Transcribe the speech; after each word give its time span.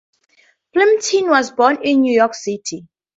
Plimpton 0.73 1.29
was 1.29 1.51
born 1.51 1.77
in 1.85 2.01
New 2.01 2.15
York 2.17 2.33
City. 2.33 2.87